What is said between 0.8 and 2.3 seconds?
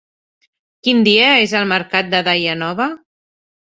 Quin dia és el mercat de